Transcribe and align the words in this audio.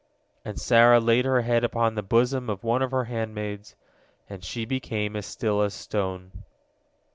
And 0.43 0.59
Sarah 0.59 0.99
laid 0.99 1.25
her 1.25 1.41
head 1.41 1.63
upon 1.63 1.93
the 1.93 2.01
bosom 2.01 2.49
of 2.49 2.63
one 2.63 2.81
of 2.81 2.89
her 2.89 3.03
handmaids, 3.03 3.75
and 4.27 4.43
she 4.43 4.65
became 4.65 5.15
as 5.15 5.27
still 5.27 5.61
as 5.61 5.75
a 5.75 5.77
stone. 5.77 6.31